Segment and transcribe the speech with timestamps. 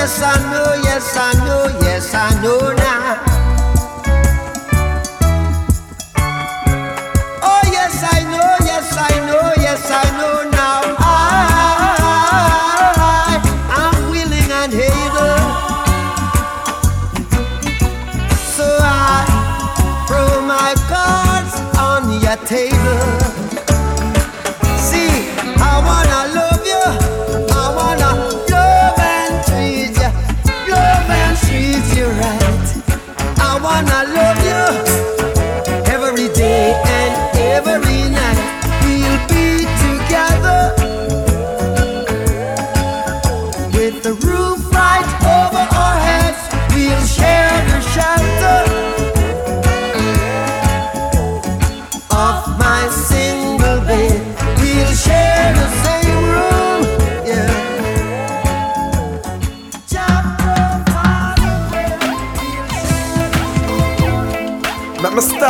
[0.00, 3.39] yes, I know, yes, I know, yes, I know now.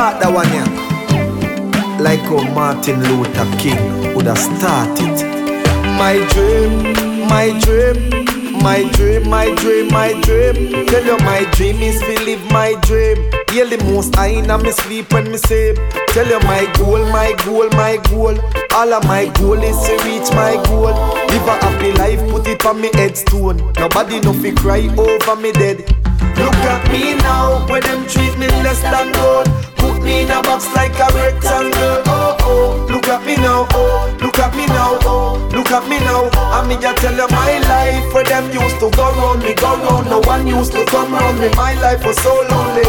[0.01, 2.01] Start that one yeah.
[2.01, 5.13] Like how Martin Luther King would have started.
[6.01, 6.97] My dream,
[7.29, 8.25] my dream,
[8.65, 10.89] my dream, my dream, my dream.
[10.89, 13.29] Tell you my dream is to live my dream.
[13.53, 15.77] Hear the most I in me sleep when me sleep.
[16.17, 18.41] Tell you my goal, my goal, my goal.
[18.73, 20.97] All of my goal is to reach my goal.
[21.29, 23.59] Live a happy life, put it on me headstone.
[23.77, 25.85] Nobody no fi cry over me dead.
[26.41, 29.70] Look at me now, when them treat me less than gold.
[30.03, 32.03] Me in a box like a rectangle.
[32.07, 33.67] Oh oh, look at me now.
[33.73, 34.99] Oh, look at me now.
[35.03, 36.29] Oh, look at me now.
[36.35, 39.77] I me just tell you my life where them used to go round me, go
[39.77, 40.11] round.
[40.11, 41.49] No one used to come round me.
[41.55, 42.89] My life was so lonely.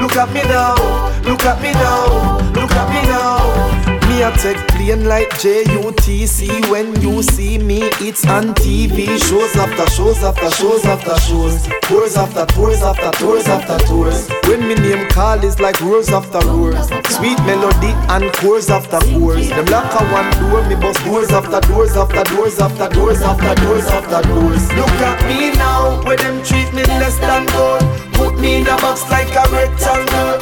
[0.00, 0.74] Look at me now.
[1.22, 2.38] Look at me now.
[2.52, 3.91] Look at me now.
[4.12, 9.88] Me a take plane like JUTC When you see me it's on TV Shows after
[9.90, 11.66] shows after shows after shows.
[11.88, 14.28] Tours after tours after tours after tours.
[14.44, 19.48] When me name call is like roars after roars Sweet melody and chorus after chorus
[19.48, 23.54] Them lock a one door me bust doors after doors after doors after doors after
[23.64, 24.68] doors after doors.
[24.76, 27.80] Look at me now where them treat me less than gold.
[28.12, 30.38] Put me in a box like a rectangle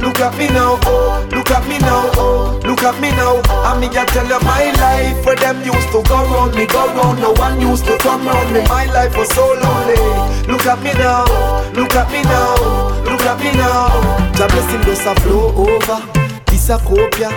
[0.00, 3.40] Look at me now oh Look at me now oh Look at me now.
[3.64, 6.86] I me just tell you my life Where them used to go round me Go
[6.94, 7.20] round.
[7.20, 8.60] No one used to come round me.
[8.68, 9.96] My life was so lonely.
[10.48, 11.24] Look at me now
[11.72, 13.88] Look at me now Look at me now.
[14.32, 15.98] The blessing does a flow over.
[16.46, 17.30] This a copia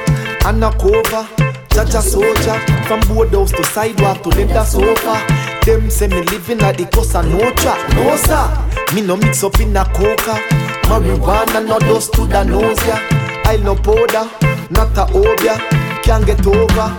[0.45, 1.25] and a cover.
[1.69, 5.25] Jaja soldier, from boardhouse to sidewalk to leather sofa.
[5.65, 8.93] Them say me living at the coast of no trap, no sir.
[8.93, 10.70] Me no mix up in a coca.
[10.91, 12.99] Marijuana no dust to the nose ya.
[13.47, 14.27] I no powder,
[14.75, 15.55] not a obia.
[16.03, 16.89] Can't get over.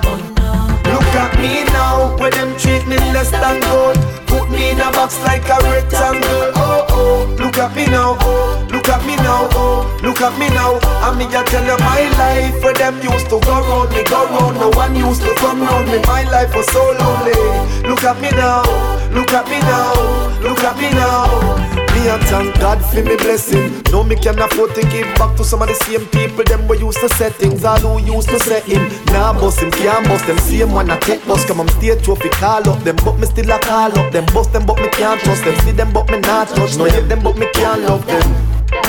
[0.89, 4.01] Look at me now, where them treat me less than gold.
[4.27, 6.57] Put me in a box like a rectangle.
[6.57, 8.17] Oh oh, look at me now.
[8.21, 9.49] Oh, look at me now.
[9.53, 10.81] Oh, look at me now.
[11.05, 14.25] I mean, I tell you my life where them used to go round me, go
[14.25, 14.57] round.
[14.57, 16.01] No one used to come round me.
[16.09, 17.37] My life was so lonely.
[17.85, 18.65] Look at me now.
[19.13, 20.41] Look at me now.
[20.41, 21.72] Look at me now.
[22.03, 23.81] Me thank God for me blessing.
[23.93, 26.43] No, me can afford to give back to some of the same people.
[26.43, 27.65] Them we used to set things.
[27.65, 28.89] All who used to set him.
[29.15, 30.37] Now nah, bust him, can't bust them.
[30.39, 31.45] Same one I take bus.
[31.47, 34.27] Come on stage trophy call up them, but me still a call up them.
[34.35, 35.55] Bust them, but me can't trust them.
[35.61, 36.77] See them, but me not touch.
[36.77, 38.27] No hate them, but me can't love them.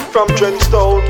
[0.09, 1.05] From Trenchtown,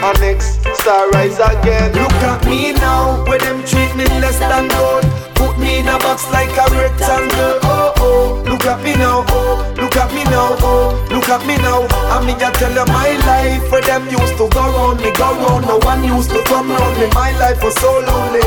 [0.00, 1.92] Annex, Star Rise again.
[1.92, 5.04] Look at me now, where them treat me less than gold.
[5.34, 7.75] Put me in a box like a rectangle.
[7.98, 9.24] Oh look at me now.
[9.28, 10.56] Oh, look at me now.
[10.58, 11.86] Oh, look at me now.
[12.10, 15.30] I mean, I tell you my life where them used to go round me, go
[15.38, 15.66] round.
[15.66, 17.06] No one used to come round me.
[17.14, 18.42] My life was so lonely.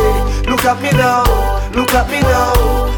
[0.49, 1.23] Look at me now.
[1.71, 2.51] Look at me now.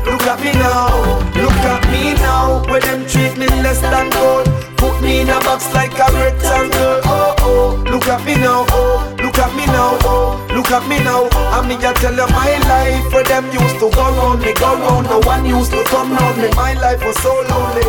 [0.06, 1.21] Look at me now.
[1.38, 2.63] Look at me now.
[2.65, 4.50] Where them treat me less than gold.
[4.77, 7.01] Put me in a box like a rectangle.
[7.06, 8.65] Oh oh, look at me now.
[8.69, 9.10] Oh,
[9.41, 9.97] at me now.
[10.03, 11.27] Oh, look at me now.
[11.49, 14.77] I mean, I tell you my life where them used to go round me, go
[14.77, 15.07] round.
[15.09, 16.49] No one used to come round me.
[16.55, 17.85] My life was so lonely.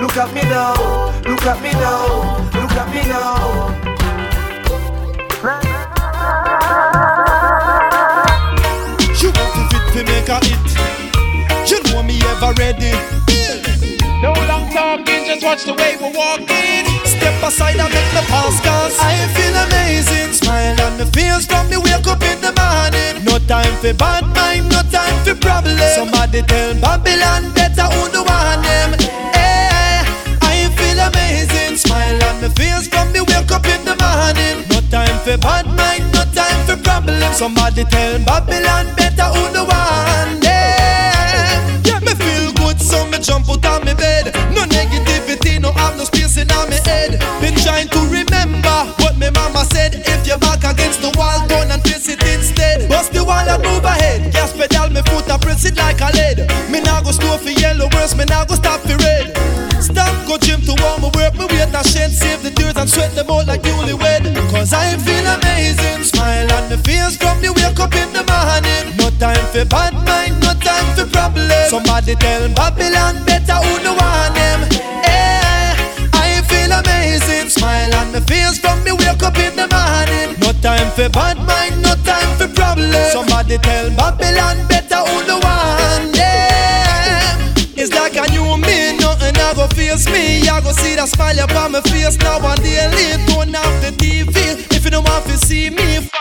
[0.00, 0.74] Look at me now.
[1.28, 2.40] Look at me now.
[2.56, 3.84] Look at me now.
[9.20, 10.64] You want to fit to make a hit.
[11.70, 12.92] You know me ever ready.
[14.24, 16.88] No long talking, just watch the way we're walking.
[17.04, 20.32] Step aside and make the pass cause I feel amazing.
[20.32, 23.20] Smile on my face from me wake up in the morning.
[23.28, 25.76] No time for bad mind, no time for problem.
[25.92, 28.96] Somebody tell Babylon better who the one them.
[29.36, 30.00] Hey,
[30.40, 31.76] I feel amazing.
[31.76, 34.64] Smile on my face from me wake up in the morning.
[34.72, 37.20] No time for bad mind, no time for problem.
[37.34, 40.48] Somebody tell Babylon better who the one eh.
[40.48, 41.13] them.
[42.94, 44.30] So me jump out of me bed.
[44.54, 47.18] No negativity, no have no space in my head.
[47.42, 49.98] Been trying to remember what me mama said.
[50.06, 52.88] If you're back against the wall, turn and face it instead.
[52.88, 54.32] Bust the wall and move ahead.
[54.32, 56.38] Gas pedal, me foot I press it like a lead.
[56.70, 59.34] Me nah go slow for yellow, worse me nah go stop for red.
[59.82, 62.88] Stop, go gym to warm my work, me wait and shed, save the tears and
[62.88, 64.22] sweat them out like newlywed.
[64.52, 68.93] Cause I feel amazing, smile on my face from the wake up in the morning.
[69.14, 71.48] No time for bad mind, no time for problem.
[71.70, 74.60] Somebody tell Babylon better who no want them.
[75.06, 80.34] Eh, I feel amazing, smile on my face from me wake up in the morning.
[80.42, 82.90] No time for bad mind, no time for problem.
[83.12, 87.54] Somebody tell Babylon better who no want them.
[87.78, 90.42] It's like a new me, nothing I go face me.
[90.48, 93.14] I go see that smile upon my face now and daily.
[93.30, 96.13] Turn off the TV if you don't want to see me.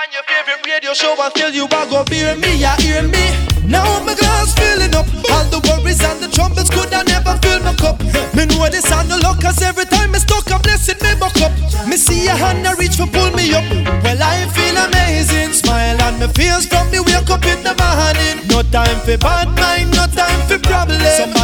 [0.94, 3.26] Radio show and tell you I go beer me, ya hear me.
[3.66, 5.08] Now my glass filling up.
[5.34, 7.98] All the worries and the troubles could I never fill my cup.
[8.36, 11.34] Me know this and no luck, cause every time I stuck a blessing me buck
[11.42, 11.52] up.
[11.90, 13.66] Me see a hand I reach for pull me up.
[14.04, 15.54] Well, I feel amazing.
[15.54, 18.46] Smile on my face from me wake up in the morning.
[18.54, 21.43] No time for bad mind, no time for problems.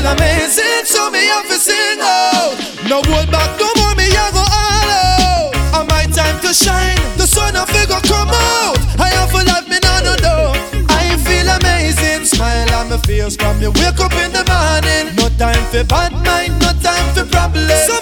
[0.00, 2.56] Feel amazing, so me have to sing out.
[2.88, 5.76] No hold back no more, me I go all out.
[5.76, 6.96] And my time to shine.
[7.18, 8.78] The sun of it go come out.
[8.98, 10.36] I have for life, me no no no.
[10.88, 15.12] I feel amazing, smile on my face from you wake up in the morning.
[15.20, 17.68] No time for bad mind, no time for problems.
[17.84, 17.99] Somebody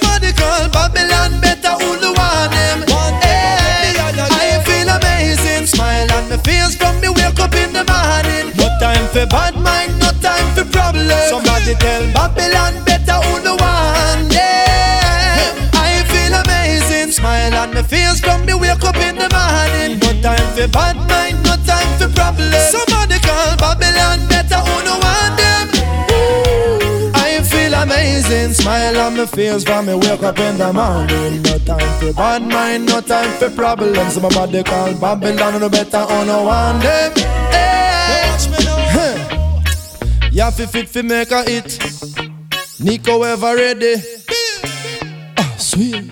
[11.69, 15.69] Somebody tell Babylon better who the want them.
[15.75, 19.99] I feel amazing, smile on my face from me wake up in the morning.
[20.01, 22.53] No time for bad mind, no time for problem.
[22.73, 25.69] Somebody call Babylon better who no want them.
[27.15, 31.43] I feel amazing, smile on my face from me wake up in the morning.
[31.43, 34.15] No time for bad mind, no time for problems.
[34.15, 37.13] Somebody call Babylon better who no want them.
[37.53, 38.58] Hey.
[40.39, 41.81] You have to fit fi make a hit.
[42.79, 43.97] Nico ever ready.
[45.37, 46.08] Ah, sweet.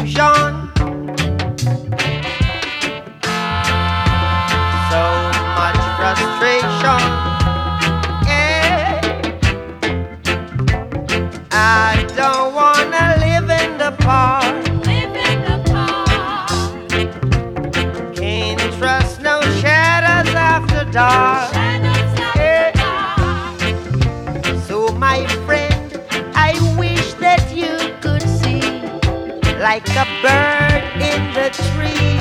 [0.00, 0.59] confusion.
[29.70, 32.18] like a bird in the tree.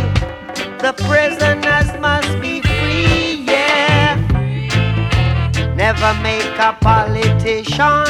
[0.86, 4.14] The prisoners must be free, yeah.
[5.76, 8.06] Never make a politician.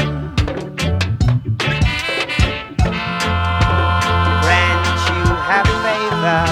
[4.44, 6.44] Grant you have favor.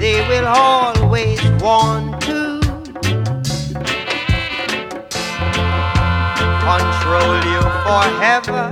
[0.00, 1.99] They will always want.
[7.10, 8.62] control you forever.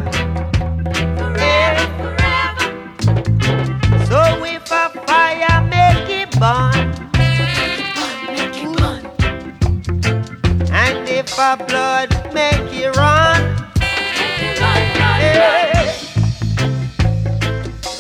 [1.39, 1.77] Yeah.
[4.07, 6.89] So if a fire make burn,
[10.71, 13.57] and if a blood make you run.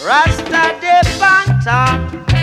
[0.05, 2.38] Rasta de Bantam.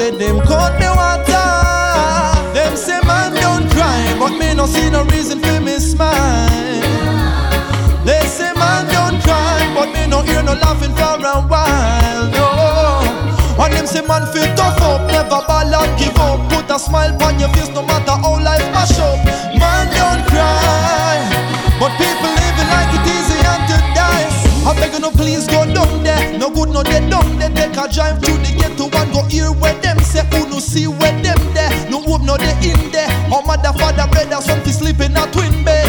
[0.00, 1.48] say them cold me water.
[2.56, 6.48] Them say man don't cry, but me no see no reason for me smile.
[8.06, 12.24] They say man don't cry, but me no hear no laughing for a while.
[12.36, 12.48] No.
[13.62, 16.38] And them say man feel tough up, never ball and give up.
[16.50, 19.20] Put a smile on your face no matter how life mash up.
[19.60, 21.18] Man don't cry,
[21.80, 24.26] but people living like it easy and to die.
[24.64, 26.38] I beg you no please go down there.
[26.38, 27.50] No good no dead down there.
[27.50, 28.59] Take a drive to the
[29.30, 30.26] hear where them say.
[30.34, 31.72] Who no see where them there.
[31.90, 33.08] No hope no they in there.
[33.30, 35.88] Oh mother, father, brother, son fi sleep in a twin bed.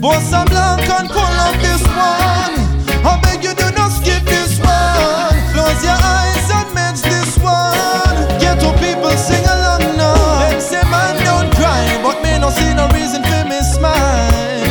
[0.00, 2.56] But some blank and pull up this one.
[3.04, 5.36] I beg you do not skip this one.
[5.52, 8.16] Close your eyes and match this one.
[8.40, 10.48] Ghetto people sing along now.
[10.48, 14.64] Them say man don't cry, but me no see no reason for me smile.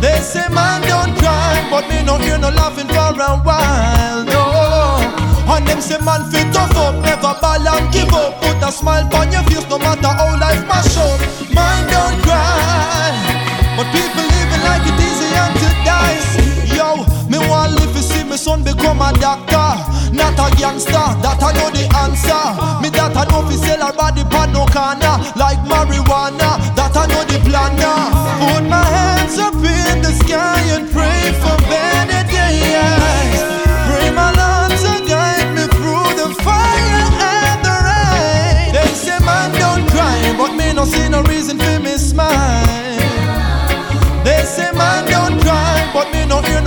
[0.00, 4.24] They say man don't cry, but me no hear no laughing for a while.
[4.24, 4.42] No.
[5.54, 6.49] And them say man fit
[7.22, 8.40] never ball and give up.
[8.40, 11.39] Put a smile on your face no matter how life mash up.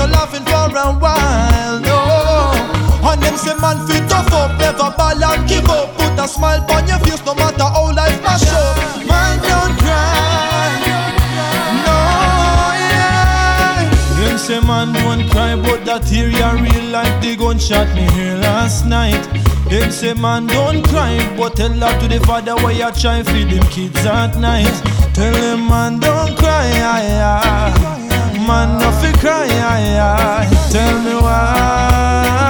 [0.07, 1.79] No laughing for a while.
[1.79, 5.95] No, and them say man fit tough up, never ball and give up.
[5.97, 8.77] Put a smile on your face, no matter how life mash up.
[9.07, 10.69] Man don't cry,
[11.85, 11.97] no,
[12.91, 14.19] yeah.
[14.19, 18.85] Them say man don't cry, but that area real like the gunshot me hear last
[18.85, 19.23] night.
[19.69, 23.49] Them say man don't cry, but tell that to the father why you try feed
[23.49, 24.73] them kids at night.
[25.13, 28.02] Tell them man don't cry, aye, aye.
[28.47, 29.47] Man no fi cry.
[30.71, 32.43] Tell me why.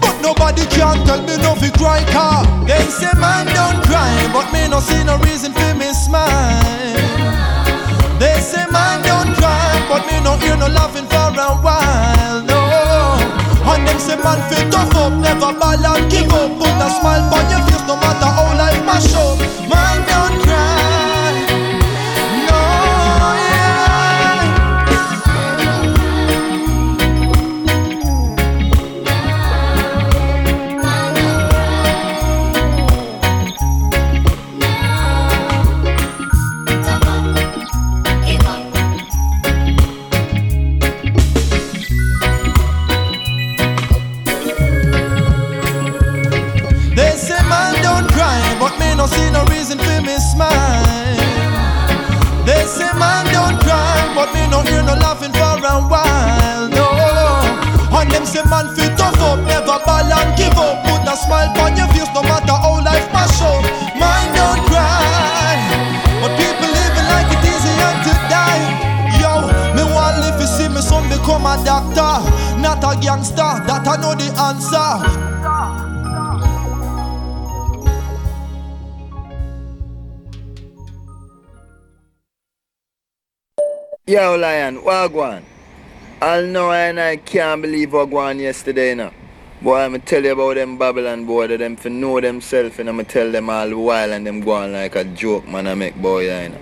[0.00, 2.44] But nobody can tell me no fi cry, car.
[2.66, 6.62] Them say man don't cry, but me no see no reason for me smile.
[8.18, 12.60] They say man don't cry, but me no hear no laughing for a while, no.
[13.70, 16.50] And them say man fit tough up, never ball and give up.
[16.58, 18.53] Put a smile on your face, no matter how
[74.14, 74.90] the answer.
[84.06, 85.42] Yo, Lion, Wagwan.
[86.20, 89.12] I'll know and I can't believe Wagwan yesterday now.
[89.62, 93.04] Boy, I'ma tell you about them Babylon boy, that them for know themselves and I'ma
[93.04, 95.96] tell them all the while and them go on like a joke, man, I make
[96.00, 96.58] boy, you know.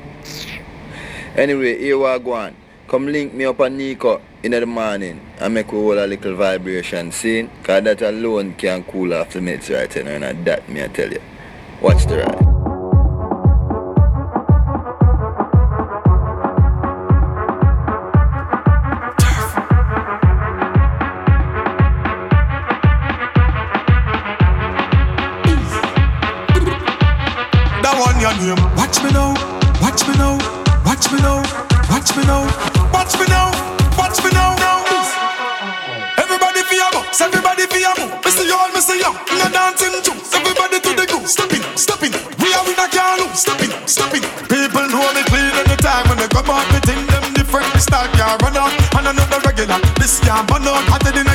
[1.36, 2.54] Anyway, here Wagwan.
[2.86, 6.34] Come link me up on Nico in the morning and make we hold a little
[6.34, 10.68] vibration scene, cause that alone can cool off the mates right you know, and that
[10.68, 11.20] me I tell you.
[11.80, 12.48] Watch the ride.
[28.76, 29.34] Watch me now,
[29.76, 30.38] watch me now,
[30.84, 31.42] watch me now,
[31.90, 32.42] watch me now,
[32.92, 33.51] watch me now,
[39.76, 40.16] dancing too.
[40.36, 42.12] Everybody to the groove, step in.
[42.40, 44.12] We are in a car loop, step in, step.
[44.12, 47.66] People know me clean any time when they come out, me think them different.
[47.80, 49.78] Start can't run out, and another regular.
[49.96, 51.31] This can't burn out, hotter than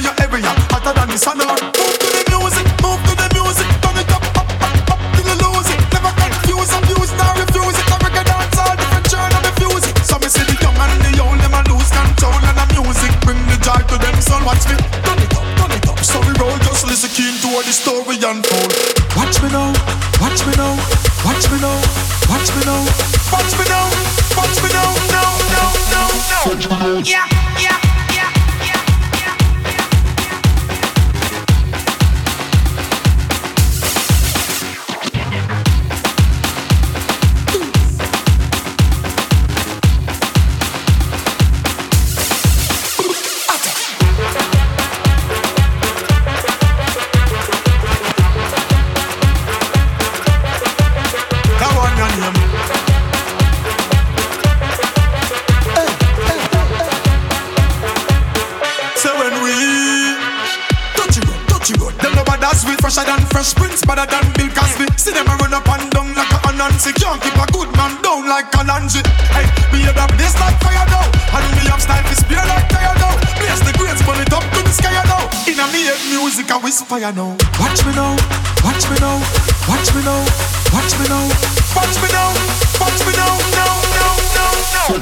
[62.87, 64.87] fresher than Fresh Prince, better than Bill Cosby.
[64.95, 66.95] See them a run up and down like a Anansi.
[66.95, 69.03] Can't keep a good man down like a Lanji.
[69.35, 69.43] Hey,
[69.75, 71.03] me hear that blaze like fire now.
[71.35, 73.11] And me have style to spear like tire now.
[73.43, 75.27] Blaze the grades, burn it up to the sky now.
[75.43, 77.35] Inna me head music, I whisper you now.
[77.59, 78.15] Watch me now,
[78.63, 79.19] watch me now,
[79.67, 80.23] watch me now,
[80.71, 81.27] watch me now,
[81.75, 82.31] watch me now,
[82.79, 84.55] watch me now, now, now, now,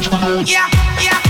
[0.09, 0.41] now.
[0.41, 0.65] Yeah,
[0.97, 1.24] yeah.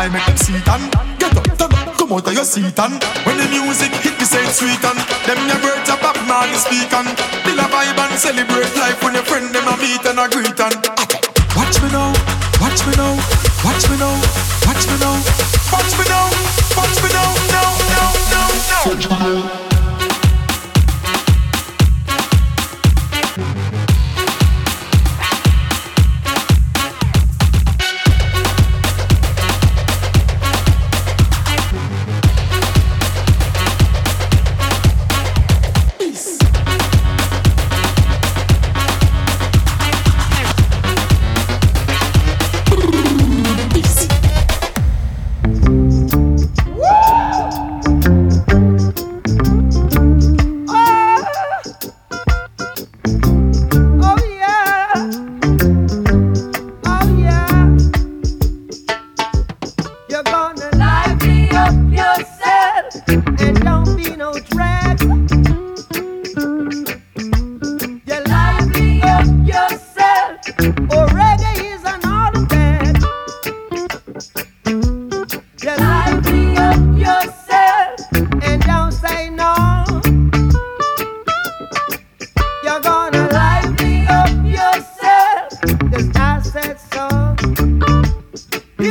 [0.00, 0.84] Jive, make them see it and
[1.18, 4.24] get up, turn up, come out of your seat and when the music hit the
[4.24, 7.08] same sweet and them your birds a pop man speak and
[7.44, 9.24] build a vibe and celebrate life when your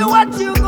[0.10, 0.59] what you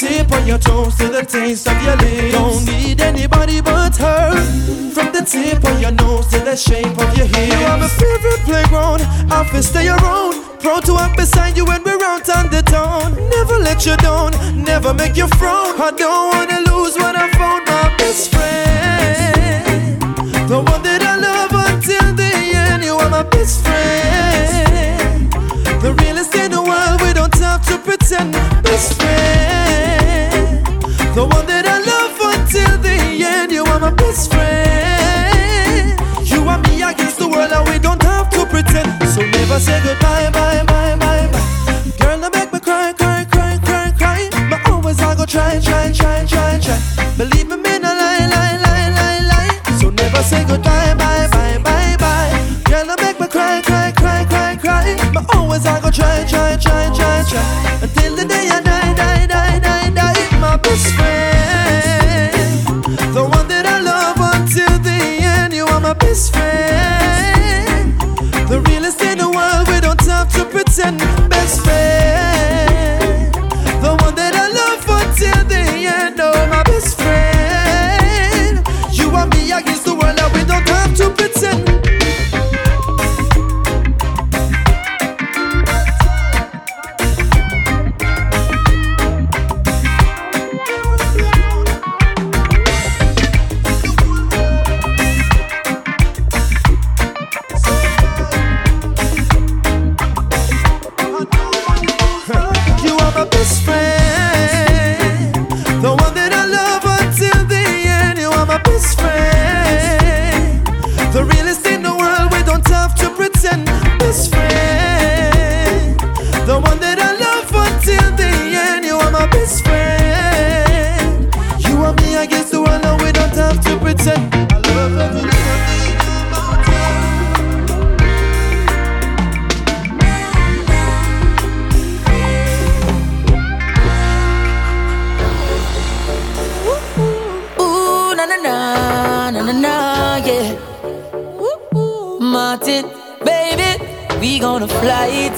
[0.00, 2.32] Tip on your toes to the taste of your lips.
[2.32, 4.32] Don't need anybody but her.
[4.94, 7.52] From the tip of your nose to the shape of your hips.
[7.52, 9.02] You have a favorite playground.
[9.30, 10.42] Office stay around.
[10.60, 13.14] Proud to walk beside you when we're out on the town.
[13.28, 14.32] Never let you down.
[14.56, 15.78] Never make you frown.
[15.78, 17.66] I don't wanna lose what I found.
[17.66, 20.00] My best friend,
[20.48, 22.84] the one that I love until the end.
[22.84, 25.30] You are my best friend.
[25.82, 27.02] The realest in the world.
[27.02, 28.59] We don't have to pretend.
[39.60, 40.69] say goodbye, bye, bye.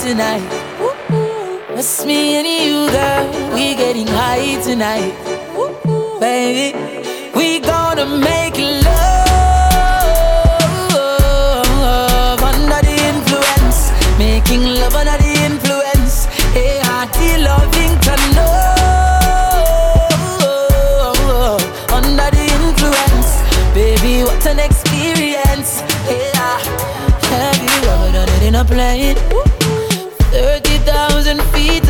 [0.03, 0.43] tonight.
[0.81, 3.55] Ooh, it's me and you, girl.
[3.55, 5.15] We getting high tonight.
[5.57, 6.77] Ooh, baby,
[7.37, 8.62] we gonna make it.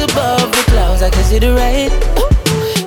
[0.03, 1.91] above the clouds, I can see the rain.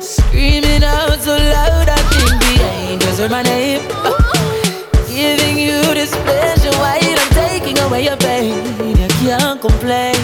[0.02, 3.82] Screaming out so loud, I think the angels heard my name.
[4.06, 4.16] Ooh.
[5.08, 8.64] Giving you this pleasure, while I'm taking away your pain?
[9.02, 10.15] I can't complain.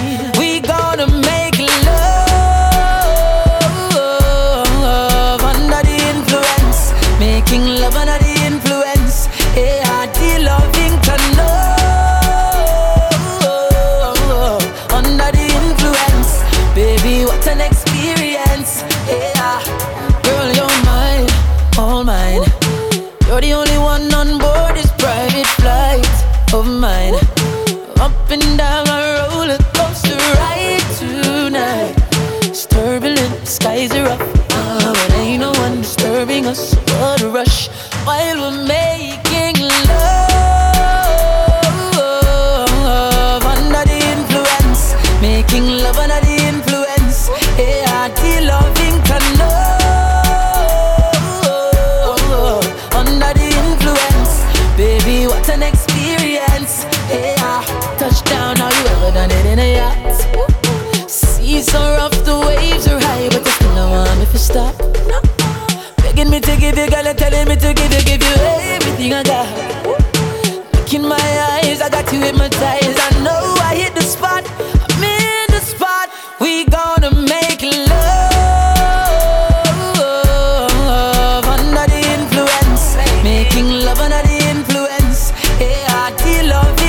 [86.52, 86.81] love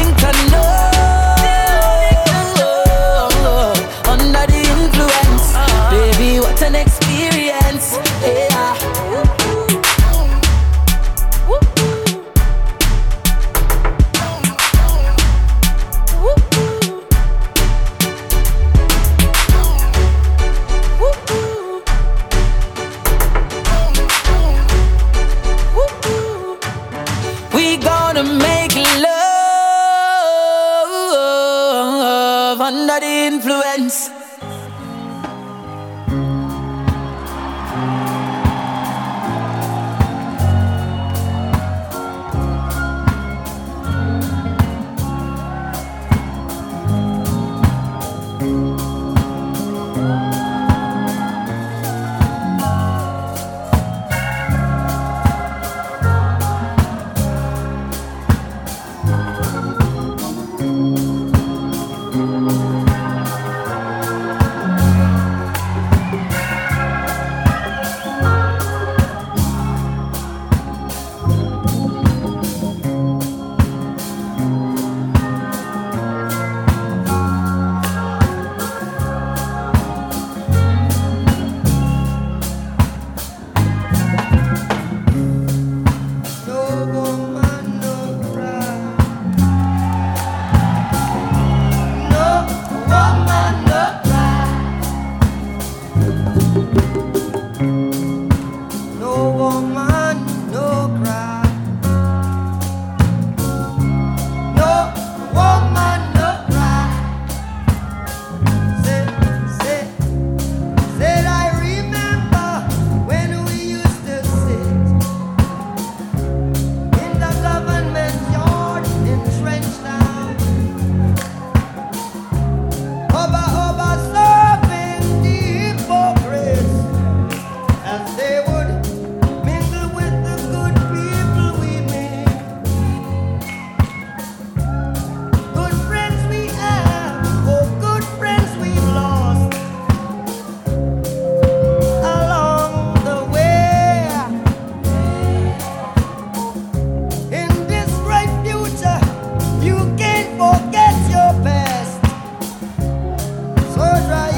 [153.74, 154.31] so dry.